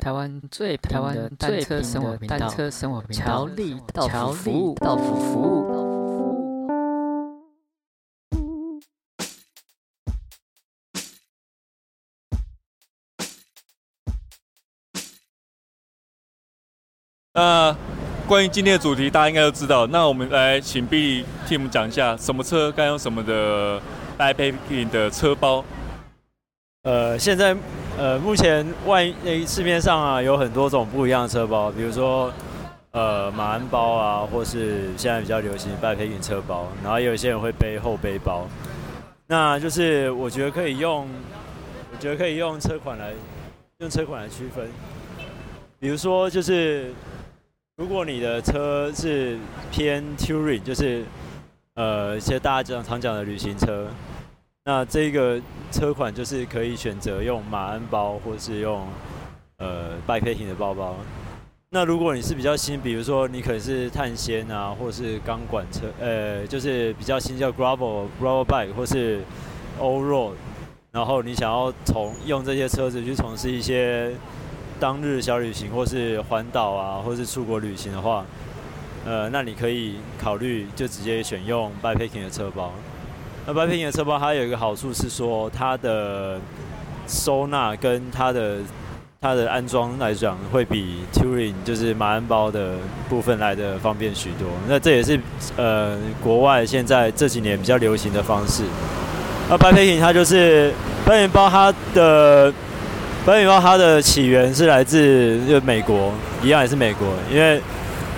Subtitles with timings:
[0.00, 5.90] 台湾最台湾单车生活单车生活频道，乔力到服务到府服务。
[17.34, 17.76] 那
[18.26, 19.86] 关于今天的主题，大家应该都知道。
[19.86, 23.78] 那我们来请 Billy 替我们讲一下，什么车该用什么的
[24.18, 25.62] bikepacking 的车包。
[26.82, 27.56] 呃，现在。
[27.98, 32.32] 呃，目前外那市面上啊有很多种不一样的车包，比如说
[32.92, 38.46] 呃马鞍包啊，或是现在比较流行的 bikepacking 车包，然后也有些人会背后背包。
[39.26, 41.06] 那就是我觉得可以用，
[41.92, 43.12] 我觉得可以用车款来
[43.80, 44.66] 用车款来区分。
[45.78, 46.94] 比如说就是
[47.76, 49.36] 如果你的车是
[49.70, 51.04] 偏 touring，就是
[51.74, 53.88] 呃一些大家常常讲的旅行车。
[54.64, 55.40] 那这个
[55.72, 58.86] 车款就是可以选择用马鞍包，或是用
[59.56, 60.96] 呃 bikepacking 的包包。
[61.70, 69.20] 那如果你是比较新，比如说你可能是碳纤啊，或是钢管车，呃，就是比较新叫 gravel gravel bike 或是
[69.80, 70.32] all road，
[70.92, 74.12] 然后你想要从用这些车子去从事一些
[74.78, 78.26] 当日小旅行，或是环岛啊，或是出国旅行的话，
[79.06, 82.72] 呃，那你可以考虑就直接选用 bikepacking 的车包。
[83.46, 86.38] 那 bikepacking 的车包，它有一个好处是说，它的
[87.06, 88.58] 收纳跟它的
[89.20, 92.74] 它的安装来讲，会比 touring 就是马鞍包的
[93.08, 94.46] 部分来的方便许多。
[94.68, 95.18] 那这也是
[95.56, 98.62] 呃国外现在这几年比较流行的方式。
[99.48, 100.72] 那 bikepacking 它就是
[101.06, 102.52] bikepacking 包，它的
[103.26, 107.60] bikepacking 包它的起源是来自就美国，一样也是美国，因为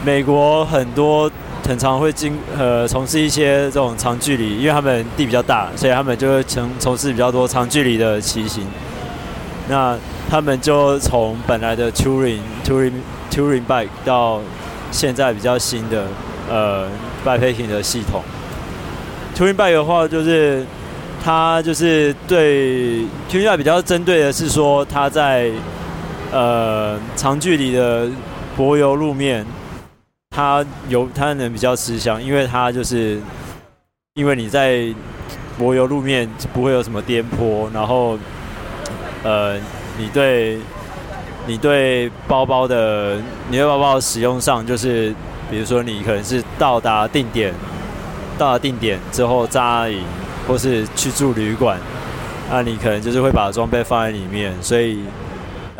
[0.04, 1.30] 美国很多。
[1.64, 8.64] 很常会经呃从事一些这种长距离，因为他们地比较大，所以他们就会从从事比较多长距离的骑行。
[9.68, 9.96] 那
[10.28, 12.92] 他们就从本来的 touring touring
[13.30, 14.40] touring bike 到
[14.90, 16.04] 现在比较新的
[16.50, 16.88] 呃
[17.24, 18.20] bikepacking 的系统。
[19.36, 20.66] touring bike 的话，就是
[21.22, 25.48] 它就是对 touring bike 比较针对的是说，它在
[26.32, 28.08] 呃长距离的
[28.56, 29.46] 柏油路面。
[30.34, 33.20] 它油它能比较吃香，因为它就是
[34.14, 34.86] 因为你在
[35.58, 38.18] 柏油路面不会有什么颠簸，然后
[39.22, 39.58] 呃，
[39.98, 40.58] 你对
[41.46, 43.16] 你对包包的
[43.50, 45.14] 你对包包的使用上，就是
[45.50, 47.52] 比如说你可能是到达定点，
[48.38, 50.02] 到达定点之后扎营，
[50.48, 51.78] 或是去住旅馆，
[52.50, 55.00] 那你可能就是会把装备放在里面，所以。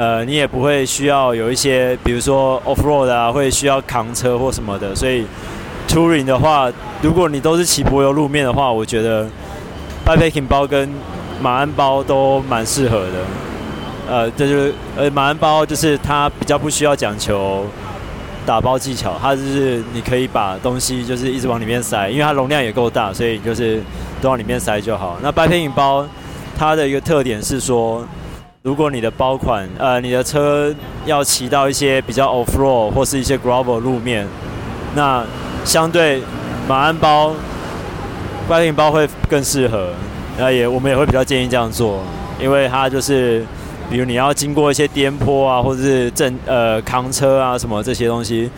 [0.03, 4.93] 呃，你也不会需要有一些，比如说 off road 啊，会需要扛车或什么的。
[4.97, 5.25] 所以
[5.87, 6.69] touring 的话，
[7.03, 9.29] 如果你都是骑柏油路面的话，我觉得
[10.05, 10.91] bikepacking 包跟
[11.41, 13.13] 马鞍包都蛮适合的。
[14.11, 17.65] 呃，这就是呃马鞍包就是它比较不需要讲求
[18.45, 23.81] 打包技巧，它就是你可以把东西就是一直往里面塞，因为它容量也够大，所以就是
[24.21, 25.17] 都往里面塞就好。
[25.23, 26.05] 那 bikepacking 包
[26.59, 28.05] 它的一个特点是说。
[28.63, 30.73] 如果你的包款，呃，你的车
[31.05, 34.25] 要骑到一些比较 off road 或是一些 gravel 路面，
[34.95, 35.25] 那
[35.65, 36.23] 相对
[36.69, 37.35] 马鞍包、
[38.49, 39.89] bikepacking 包会更适合。
[40.39, 42.03] 那也我们也会比较建议这样做，
[42.41, 43.45] 因为它就是，
[43.91, 48.49] 比如你要经过一些颠簸啊，或者是正呃扛车啊什么这些东西，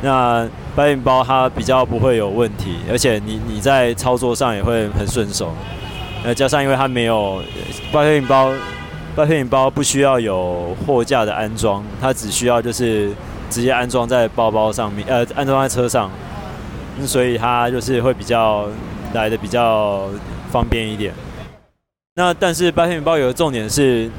[0.00, 5.52] 那 bikepacking 包它比较不会有问题，而且你你在操作上也会很顺手。
[6.24, 7.42] 那加上因为它没有
[7.92, 8.50] bikepacking 包。
[9.16, 13.10] Bikepacking 包不需要有货架的安装，它只需要就是
[13.50, 16.10] 直接安装在包包上面，呃，安装在车上，
[17.04, 18.66] 所以它就是会比较
[19.12, 20.08] 来的比较
[20.50, 21.12] 方便一点。
[22.14, 24.10] 那但是 bikepacking 包有个重点是，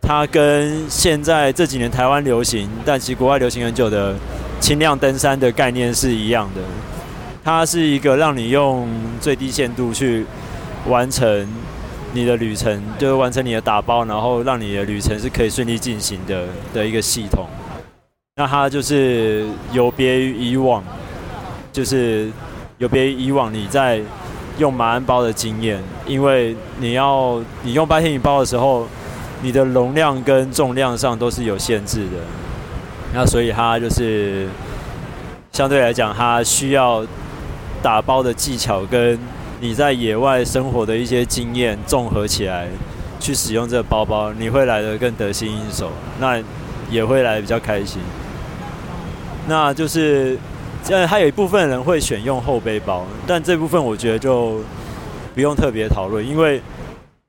[0.00, 4.14] 它跟现在这几年台湾流行，但其实国外流行很久的
[4.60, 6.62] 轻量登山的概念是一样的。
[7.44, 8.88] 它是一个让你用
[9.20, 10.24] 最低限度去
[10.86, 11.46] 完成。
[12.12, 17.46] 你的旅程就是完成你的打包，然后让你的旅程是可以顺利进行的的一个系统。
[18.36, 20.82] 那它就是有别于以往，
[21.70, 22.30] 就是
[22.78, 24.00] 有别于以往你在
[24.56, 28.86] 用马鞍包的经验，因为你要你用 bikepacking 包的时候，
[29.42, 32.16] 你的容量跟重量上都是有限制的。
[33.12, 34.48] 那所以它就是
[35.52, 37.04] 相对来讲，它需要
[37.82, 39.18] 打包的技巧跟。
[39.60, 42.68] 你在野外生活的一些经验综合起来，
[43.18, 45.90] 去使用这个包包，你会来得更得心应手，
[46.20, 46.40] 那
[46.88, 48.00] 也会来得比较开心。
[49.48, 50.38] 那就是，
[50.88, 54.60] 呃，还有一部分人会选用后背包，但这部分我觉得就
[55.34, 56.62] 不用特别讨论，因为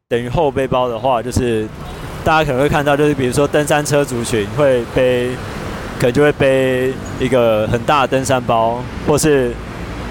[0.08, 1.68] 等于后背包的话，就是
[2.24, 5.30] 大家可能会看到，就是比如说登山车族群会背，
[5.98, 9.52] 可能就会背一个很大的登山包，或是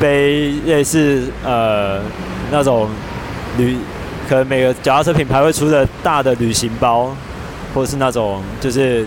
[0.00, 2.00] 背类似呃
[2.50, 2.88] 那种
[3.56, 3.76] 旅，
[4.28, 7.14] 可能每个脚踏车品牌会出的大的旅行包，
[7.74, 9.06] 或是那种就是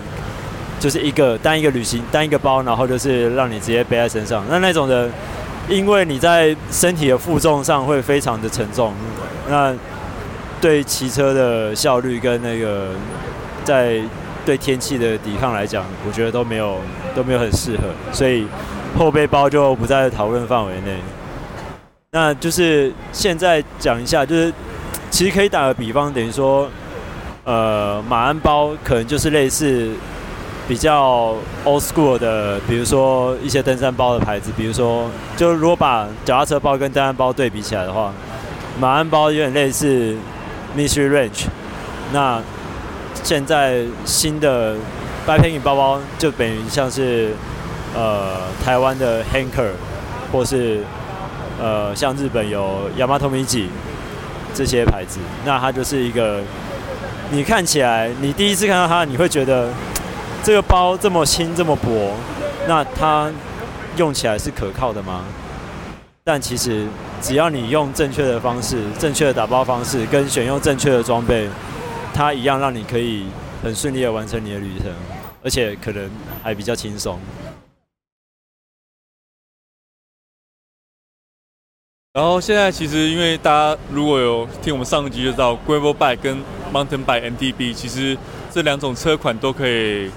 [0.78, 4.44] 就是一个单一个旅行单一个包，然后就是让你直接背在身上。
[4.48, 5.08] 那那种的，
[5.68, 8.92] 因为你在身体的负重上会非常的沉重，
[9.48, 9.74] 那。
[10.60, 12.90] 对骑车的效率跟那个
[13.64, 14.00] 在
[14.46, 16.76] 对天气的抵抗来讲，我觉得都没有
[17.16, 18.46] 都没有很适合，所以
[18.98, 20.96] 后背包就不在讨论范围内。
[22.12, 24.52] 那就是现在讲一下，就是
[25.10, 26.68] 其实可以打个比方，等于说，
[27.44, 29.90] 呃，马鞍包可能就是类似
[30.68, 31.34] 比较
[31.64, 38.12] old school 的，比如说一些登山包的牌子，比如说，就如果把脚踏车包跟登山包对比起来的话，
[38.78, 40.16] 马鞍包有点类似。
[40.74, 41.44] Mystery Range，
[42.14, 42.40] 那
[43.22, 44.74] 现在新的
[45.26, 47.32] Bikepacking 包包就等于像是
[47.94, 49.72] 呃台湾的 Hanker，
[50.32, 50.82] 或是
[51.60, 53.66] 呃像日本有 Yamato Migi
[54.54, 56.40] 这些牌子，那它就是一个
[57.30, 59.68] 你看起来你第一次看到它，你会觉得
[60.42, 62.12] 这个包这么轻这么薄，
[62.66, 63.30] 那它
[63.96, 65.24] 用起来是可靠的吗？
[66.24, 66.86] 但其实，
[67.20, 71.48] 只要你用正确的方式、正确的打包方式，跟选用正确的装备，
[72.14, 73.26] 它一样让你可以
[73.60, 74.86] 很顺利的完成你的旅程，
[75.42, 76.08] 而且可能
[76.40, 77.18] 还比较轻松。
[82.14, 86.36] 然后现在其实，因为大家如果有听我们上一集就知道，Gravel Bike 跟
[86.70, 88.14] Mountain Bike MTB，其实
[88.50, 90.10] 这两种车款都可以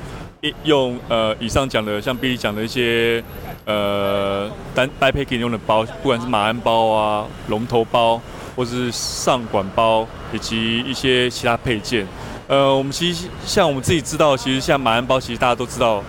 [0.65, 3.23] 用呃以上讲的，像 B 讲的一些。
[3.65, 8.21] 呃，单 Bikepacking 用的包，不管是马鞍包啊、龙头包，
[8.55, 12.05] 或是上管包，以及一些其他配件。
[12.47, 16.03] 呃，我们其实像我们自己知道，其实像马鞍包，其实大家都知道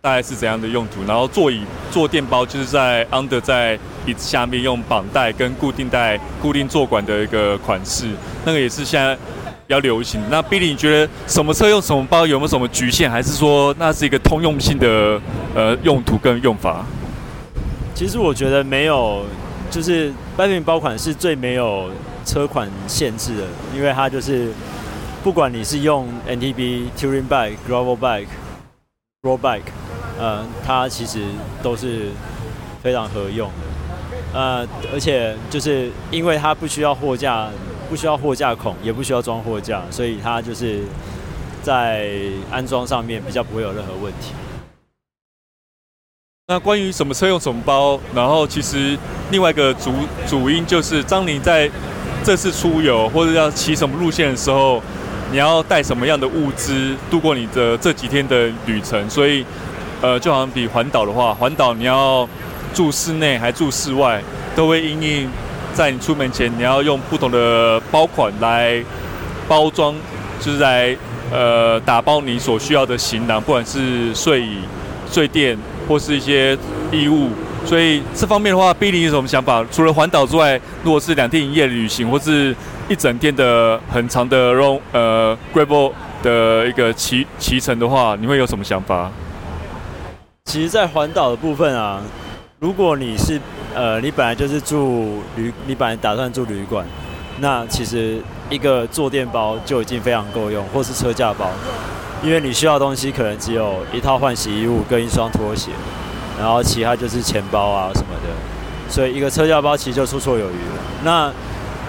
[0.00, 1.04] 大概是怎样的用途。
[1.06, 8.08] 然后座椅坐垫包就是在 under 在椅子下面用绑带跟固定带固定坐管的一个款式，
[8.44, 10.20] 那个也是现在比较流行。
[10.30, 15.20] 那 Billy，你觉得什么车用什么包有没有什么局限，还是说那是一个通用性的
[15.54, 16.84] 呃用途跟用法？
[17.94, 19.24] 其实我觉得没有，
[19.70, 21.90] 就是 Bikepacking 包款是最没有
[22.24, 23.42] 车款限制的，
[23.74, 24.52] 因为它就是
[25.22, 28.28] 不管你是用 NTB、Touring Bike、Gravel Bike、
[29.22, 29.62] Road Bike，
[30.18, 31.20] 呃，它其实
[31.62, 32.08] 都是
[32.82, 37.48] 非常合用的，呃，而且就是因为它不需要货架，
[37.88, 40.82] 不需要货架孔，也不需要装货架，所以它就是
[41.62, 42.08] 在
[42.50, 44.32] 安装上面比较不会有任何问题。
[46.50, 48.96] 那关于什么车用什么包，然后其实
[49.30, 49.92] 另外一个主
[50.26, 51.70] 主因就是，当你在
[52.24, 54.82] 这次出游或者要骑什么路线的时候，
[55.30, 59.10] 你要带什么样的物资度过你的这几天的旅程。
[59.10, 59.44] 所以，
[60.00, 62.28] 呃，就好像比环岛的话，环岛你要
[62.72, 64.22] 住室内还住室外，
[64.54, 65.30] 都会因应
[65.72, 68.82] 在你出门前，你要用不同的包款来
[69.46, 69.94] 包装，
[70.40, 70.96] 就是来
[71.32, 74.58] 呃打包你所需要的行囊，不管是睡椅、
[75.10, 75.56] 睡垫。
[75.88, 76.54] 或是一些
[76.92, 77.30] 衣物，
[77.64, 79.64] 所以这方面的话，B 林有什么想法？
[79.72, 82.54] 除了环岛之外，如果是两天一夜旅行，或是
[82.90, 85.90] 一整天的很长的 long 呃 gravel
[86.22, 89.10] 的一个骑骑程的话，你会有什么想法？
[90.48, 92.00] 其实，在环岛的部分啊，
[92.58, 93.38] 如果你是
[93.74, 96.86] 呃，你本来就是住旅，你本来打算住旅馆，
[97.40, 98.18] 那其实
[98.48, 101.50] 一个坐垫包就已经非常够用，或是车架包。
[102.22, 105.70] 因为你需要的东西可能只有一套换洗衣物跟一双拖鞋，
[106.40, 110.80] 然后其他就是钱包啊什么的，所以一个车架包其实就绰绰有余了。
[111.04, 111.30] 那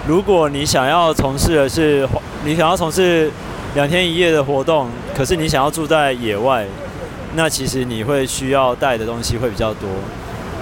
[0.06, 2.06] 如果你想要从事的是，
[2.44, 3.30] 你想要从事
[3.74, 6.66] 两天一夜的活动，可是你想要住在野外，
[7.34, 9.88] 那其实你会需要带的东西会比较多，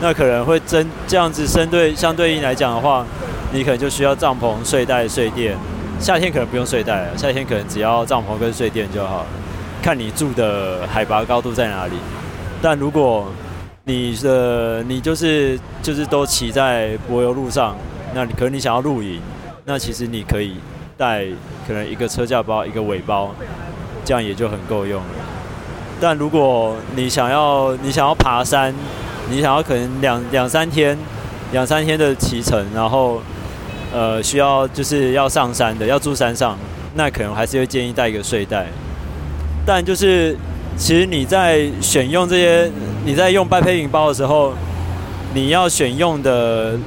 [0.00, 3.04] 那可能会针这样子针对相对应来讲的话，
[3.52, 5.56] 你可能就需要帐篷、睡袋、睡垫。
[5.98, 9.26] 夏天可能不用睡袋了，夏天可能只要帐篷跟睡垫就好。
[9.82, 11.94] 看你住的海拔高度在哪里，
[12.60, 13.26] 但如果
[13.84, 17.76] 你的你就是就是都骑在柏油路上，
[18.14, 19.20] 那你可能你想要露营，
[19.64, 20.56] 那其实你可以
[20.96, 21.24] 带
[21.66, 23.34] 可能一个车架包一个尾包，
[24.04, 25.08] 这样也就很够用了。
[26.00, 28.72] 但如果你想要你想要爬山，
[29.30, 30.96] 你想要可能两两三天
[31.52, 33.20] 两三天的骑程，然后
[33.92, 36.56] 呃需要就是要上山的要住山上，
[36.94, 38.66] 那可能还是会建议带一个睡袋。
[39.66, 40.36] 但就是，
[40.76, 42.70] 其实你在选用这些，
[43.04, 44.54] 你在用 Bikepacking 包的时候，
[45.34, 46.78] 你要选用的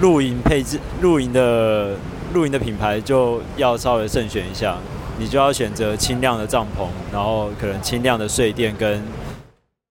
[0.00, 1.96] 露营配置、露营的
[2.32, 4.76] 露营的品牌就要稍微慎选一下。
[5.22, 9.00] 你就要选择轻量的帐篷，然后可能轻量的睡垫跟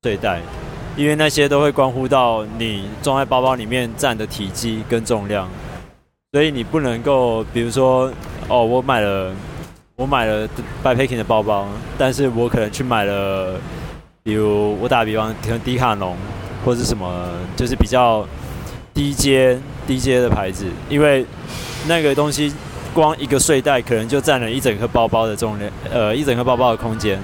[0.04, 0.42] 睡袋，
[0.98, 5.48] 因为那些都会关乎到你装在包包里面占的体积跟重量，
[6.34, 8.12] 所以你不能够，比如说，
[8.50, 9.32] 哦，我买了
[9.96, 10.46] 我买了
[10.84, 11.66] backpacking 的包包，
[11.98, 13.56] 但是我可能去买了，
[14.24, 16.14] 比如我打比方，可能迪卡侬
[16.66, 17.10] 或者是什么，
[17.56, 18.28] 就是比较
[18.94, 19.58] 低阶
[19.88, 21.26] 低阶的牌子，因为
[21.88, 22.54] 那个东西。
[22.94, 27.20] 光一个睡袋可能就占了一整个包包的重量，呃，一整个包包的空间。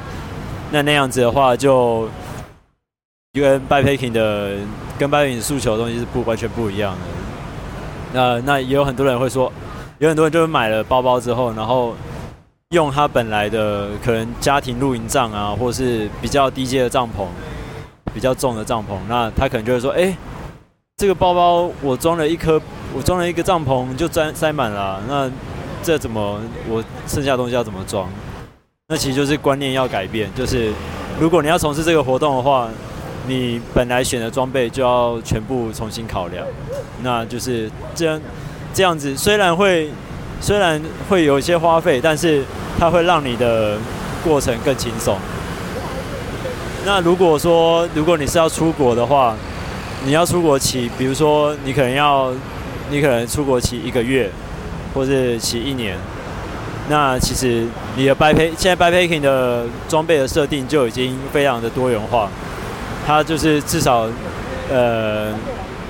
[0.71, 2.09] 那那样子的话，就
[3.33, 4.57] 跟 backpacking 的
[4.97, 6.99] 跟 buying 诉求的东西是不完全不一样的。
[8.13, 9.51] 那那也有很多人会说，
[9.99, 11.95] 有很多人就是买了包包之后，然后
[12.71, 17.25] 用他本来的可能家庭露营帐啊，或是比较低阶的帐篷，
[18.13, 20.13] 比较重的帐篷，那他可能就会说，哎、
[20.97, 22.59] 这个包包我装了一颗，
[22.93, 25.31] 我装了一个帐篷就装塞满了、那。
[25.83, 28.09] 这怎么我剩下东西要怎么装？
[28.89, 30.71] 那其实就是观念要改变，就是
[31.19, 32.69] 如果你要从事这个活动的话，
[33.27, 36.45] 你本来选的装备就要全部重新考量。
[37.03, 38.21] 那就是这样
[38.73, 39.89] 这样子，虽然会
[40.39, 42.43] 虽然会有一些花费，但是
[42.79, 43.77] 它会让你的
[44.23, 45.17] 过程更轻松。
[46.85, 49.35] 那如果说如果你是要出国的话，
[50.05, 52.31] 你要出国骑，比如说你可能要
[52.89, 54.31] 你可能出国骑一个月。
[54.97, 55.95] 或是骑一年，
[56.89, 62.27] 那其实你的 backpack 现在 backpacking 的装备的设定就已经非常的多元化，
[63.05, 64.07] 它就是至少
[64.71, 65.31] 呃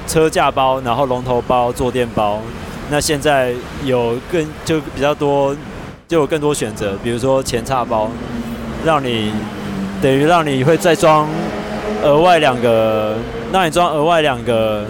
[0.05, 2.41] 车架包，然后龙头包、坐垫包，
[2.89, 3.53] 那现在
[3.85, 5.55] 有更就比较多，
[6.05, 8.09] 就有更多选择，比如说前叉包，
[8.83, 9.31] 让你
[10.01, 11.25] 等于让你会再装
[12.03, 13.15] 额外两个，
[13.53, 14.83] 让你装额外两个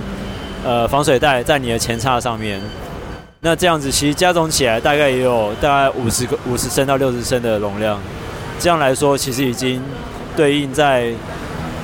[0.66, 2.60] 呃防水袋在你的前叉上面。
[3.48, 7.98] 那这样子其实加总起来大概也有大概五十个五十升到六十升的容量，
[8.60, 9.82] 这样来说其实已经
[10.36, 11.14] 对应在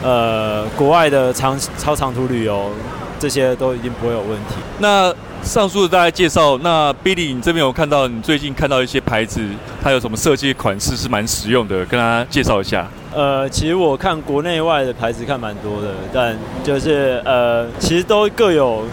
[0.03, 2.69] 呃国外的长超长途旅游
[3.17, 4.55] 这些都已经不会有问题。
[4.79, 5.09] 那
[5.43, 9.41] 上述的大概介绍，那 Billy 你这边有看到你最近看到一些牌子，
[9.83, 12.87] 它有什么设计款式是蛮实用的，跟大家介绍一下。
[13.13, 18.83] 呃，其实我看国内外的牌子看蛮多的，但就是呃其实都各有。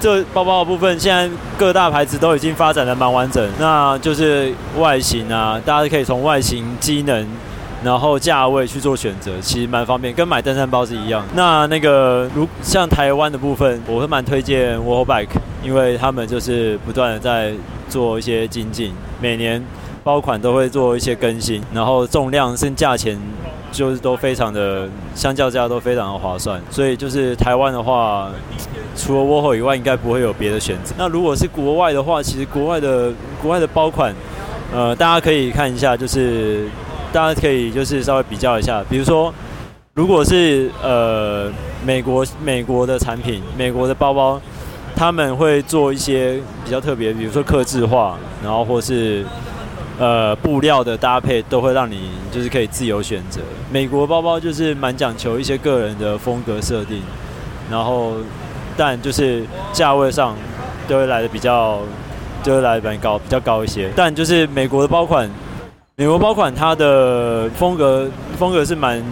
[0.00, 3.48] 这包包的部分，现在各大牌子都已经发展的蛮完整。
[3.60, 7.24] 那就是外形啊，大家可以从外形、机能，
[7.84, 11.24] 然后价位去做选择，其实蛮方便，跟买登山包是一样。
[11.36, 15.28] 那那个如像台湾的部分，我会蛮推荐 Warhol Bike，
[15.62, 17.52] 因为他们就是不断的在
[17.88, 19.62] 做一些精进，每年
[20.02, 23.18] 包款都会做一些更新，然后重量跟价钱
[23.72, 26.60] 就是都非常的，相较价都非常的划算。
[26.70, 28.30] 所以就是台湾的话。
[29.00, 30.92] 除了 Warhol 以外，应该不会有别的选择。
[30.98, 34.12] 那如果是国外的话，其实国外的国外的包款，
[34.74, 36.66] 呃，大家可以看一下，就是
[37.12, 38.82] 大家可以就是稍微比较一下。
[38.90, 39.32] 比如说，
[39.94, 41.48] 如果是呃
[41.86, 44.40] 美国美国的产品，美国的包包，
[44.98, 49.24] 他们会做一些比较特别，比如说刻字化，然后或是
[49.96, 53.40] 呃布料的搭配，都会让你就是可以自由选择。
[53.70, 57.00] 美国包包就是蛮讲求一些个人的风格设定，
[57.70, 58.14] 然后。
[58.80, 60.36] 但就是价位上
[60.86, 61.80] 都会来的比较，
[62.44, 63.90] 就会来的蛮高，比较高一些。
[63.96, 65.28] 但就是美国的包款，
[65.96, 69.02] 美国包款它的风格风格是蛮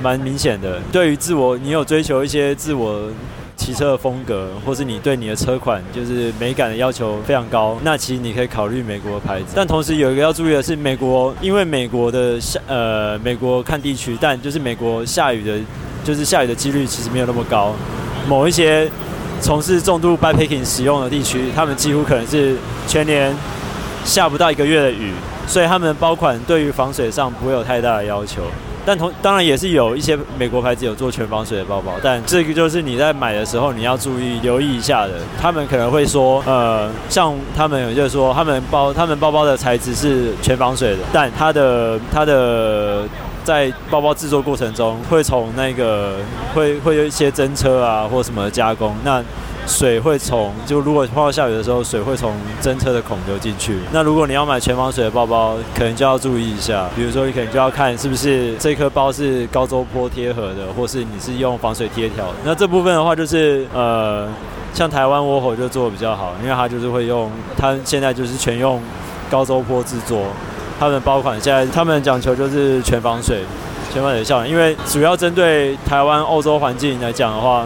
[0.00, 0.78] 蛮明显的。
[0.92, 3.08] 对于自我，你有追求一些自我
[3.64, 9.52] 骑车的风格，或是你对你的车款就是美感的要求非常高，那其实你可以考虑美国的牌子。
[9.54, 15.60] 但同时有一个要注意的是，美国因为美国的下呃美国看地区，但就是美国下雨的，
[16.02, 17.72] 就是下雨的几率其实没有那么高。
[18.26, 18.90] 某一些
[19.40, 22.56] 从事重度 backpacking 使用的地区，他们几乎可能是
[22.88, 23.32] 全年
[24.04, 25.12] 下不到一个月的雨，
[25.46, 28.42] 所以他们包款对于防水上不会有太大的要求。
[28.84, 35.14] 但同当然也是有一些美国牌子有做全防水的包包，但这个就是你在买的时候你要注意留意一下的。
[35.40, 43.08] 他们可能会说，呃，像他们有就是说，他们包他们包包的材质是全防水的，但它的它的。
[43.44, 46.18] 在包包制作过程中，会从那个
[46.54, 48.94] 会会有一些针车啊，或什么加工。
[49.02, 49.20] 那
[49.66, 53.78] 水会从就如果碰到下雨的时候，水会从针车的孔流进去。
[53.92, 56.88] 那如果你要买全防水的包包，可能就要注意一下。
[56.96, 62.26] 比如说，你可能就要看是不是这颗包是高周波贴合的，或是你是用防水贴条。
[62.44, 64.28] 那这部分的话，就是呃，
[64.74, 68.80] 像台湾 Warhol 就做的比较好，因为它就是会用，它现在就是全用
[69.30, 70.24] 高周坡制作。
[70.78, 73.44] 他们的包款现在，他们讲求就是全防水、
[73.92, 77.64] 全防水效应，因为主要针对台湾、欧洲环境来讲的话，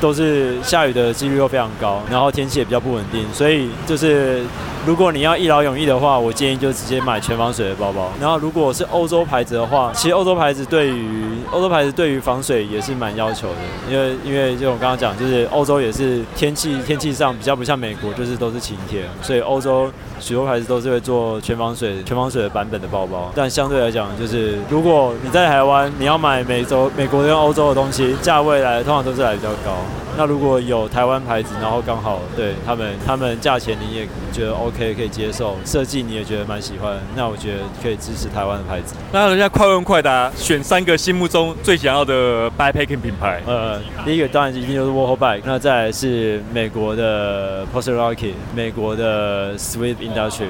[0.00, 4.42] 都是下雨的几率又非常高，然后天气也比较不稳定，所以就是
[4.86, 8.10] 如果你要一劳永逸的话，我建议就直接买全防水的包包。
[8.18, 13.56] 然后如果是欧洲牌子的话，其实欧洲牌子对于欧洲牌子对于防水也是蛮要求的，
[13.90, 23.30] 因为因为就我刚刚讲，就是欧洲也是天气天气上比较不像美国，就是都是晴天，所以欧洲许多牌子都是会做全防水全防水的版本的包包。
[23.34, 29.76] 但相对来讲，就是如果你在台湾，你要买美洲、美国跟欧洲的东西，价位来通常都是来比较高。
[30.16, 38.94] 那如果有台湾牌子，然后刚好对他们，他们价钱你也觉得 OK，可以接受，设计你也觉得蛮喜欢，那我觉得可以支持台湾的牌子。
[39.12, 43.42] 那人家快问快答，选三个心目中最想要的 backpacking 品牌。
[43.46, 50.48] 呃，第一个当然一定就是 Warhol b i k e 那再来是美国的 Poster Rocket，美国的 Swift Industry，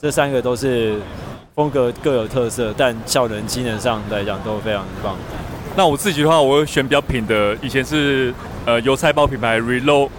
[0.00, 1.00] 这三个都是
[1.54, 5.16] 风格各有特色，但效能机能上来讲都非常棒。
[5.76, 8.32] 那我自己的话，我会选比较品的，以前是。
[8.66, 10.10] 呃，油菜包品牌 Reload，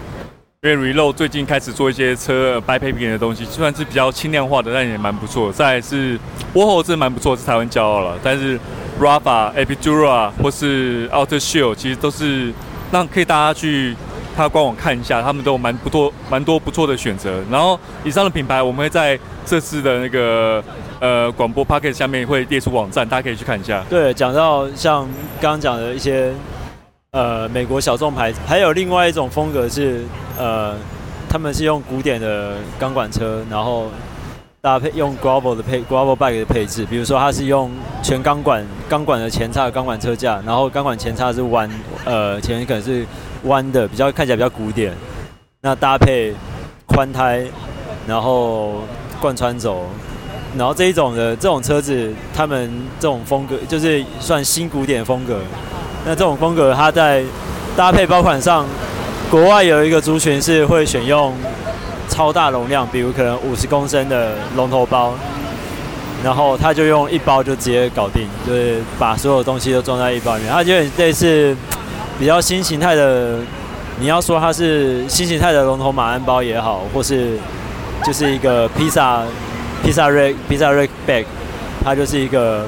[0.62, 5.50] 因为 Reload 最近开始做一些车 backpacking 的东西，虽然是比较轻量化的，但也蛮不错。
[5.50, 6.20] 再是
[6.52, 8.18] Warhol 是蛮不错，是台湾骄傲了。
[8.22, 8.60] 但是
[9.00, 12.52] Rapha、Epidural 或是 Outer Shield 其实都是
[12.92, 13.96] 让可以大家去
[14.36, 17.42] 他官网看一下，他们都有蛮不错、蛮多不错的选择。
[17.50, 20.62] 然后以上的品牌，我们会在这次的那个
[21.00, 23.82] 呃广播 Podcast 下面会列出网站，大家可以去看一下。
[23.88, 25.08] 对，讲到像
[25.40, 26.30] 刚刚讲的一些。
[27.12, 30.04] 呃，美国小众牌子，还有另外一种风格是，
[30.38, 30.76] 呃，
[31.28, 33.86] 他们是用古典的钢管车，然后
[34.60, 37.68] 搭配用 gravel 的配 gravel bike 的配置，比如说它是用
[38.00, 41.68] 全钢管钢管的前叉钢管车架，然后钢管前叉是弯，
[42.04, 43.04] 呃，前面可能是
[43.42, 44.94] 弯的，比较看起来比较古典。
[45.62, 46.32] 那搭配
[46.86, 47.44] 宽胎，
[48.06, 48.84] 然后
[49.20, 49.84] 贯穿轴，
[50.56, 55.40] 然后这一种的这种车子，他们这种风格就是算新古典风格。
[56.04, 57.22] 那这种风格，它在
[57.76, 58.66] 搭配包款上，
[59.30, 61.34] 国外有一个族群是会选用
[62.08, 65.12] 超大容量，比如可能五十公升的龙头包，
[66.24, 70.52] 然后他就用一包就直接搞定，就是把所有东西都装在一包里面。
[70.52, 71.56] 它就类似
[72.18, 73.38] 比较新形态的，
[74.00, 77.38] 你要说它是新形态的龙头马鞍包也好，或是
[78.04, 79.22] 就是一个披萨
[79.84, 81.24] 披萨 rack 披萨 rack bag，
[81.84, 82.64] 它就是一个。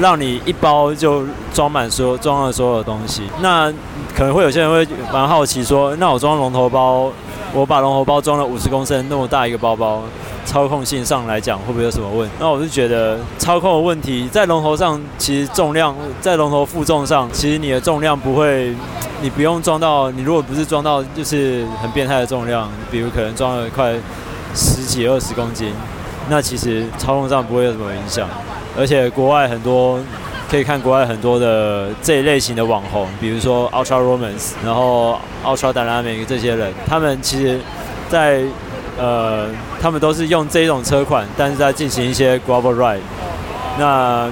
[0.00, 3.72] 让你一包就装满所有装了所有的东西，那
[4.14, 7.10] 可能会有些人会蛮好奇说，那我装龙头包，
[7.52, 10.02] 我把龙头包装了五十公升那么大一个包包，
[10.44, 12.34] 操控性上来讲会不会有什么问题？
[12.38, 18.74] 那我是觉得操控问题在龙头上，其实重量在龙头负重上，其实你的重量不会，
[19.22, 23.94] 你不用装到，你如果不是装到就是很变态的重量，比如可能装了快
[24.54, 25.72] 十几二十公斤，
[26.28, 28.28] 那其实操控上不会有什么影响。
[28.78, 29.98] 而且国外很多
[30.50, 37.58] 可以看国外很多的这一类型的网红，比如说 Ultra Romance，然后 Ultra Dynamic 这些人，他们其实
[38.08, 38.42] 在，
[38.98, 39.48] 呃，
[39.80, 43.00] 他们都是用这种车款，但是在进行一些 Gravel Ride。
[43.78, 44.30] 那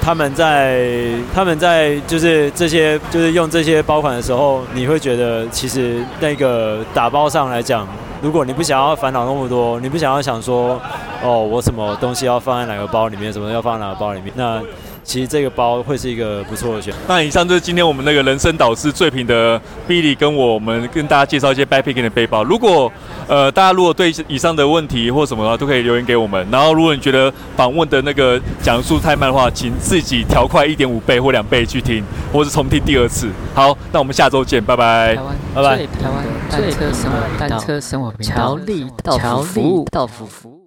[0.00, 7.86] 他们在他们在就是这些就是用这些包款的时候，你会觉得其实那个打包上来讲。
[8.22, 10.78] 如果你不想要烦恼那么多，你不想要想说，
[11.22, 14.60] 哦，我什么东西要放在哪个包里面，什么要放在哪个包里面，那
[15.02, 16.98] 其实这个包会是一个不错的选择。
[17.08, 22.44] 那以上就是今天我们那个人生导师最品的 Billy 跟我们跟大家介绍一些 backpacking 的背包。
[22.44, 22.90] 如果
[23.26, 26.46] 呃大家如果对以上的问题或什么的话，都可以留言给我们。
[26.50, 33.28] 然后如果你觉得访问的那个讲述太慢的话，请自己调快一点五倍或两倍去听，或是重听第二次。
[33.54, 35.16] 好，那我们下周见，拜拜，
[35.54, 35.76] 拜拜。
[35.86, 40.59] 台湾单车生活，单车生活，乔力到服务，到服务。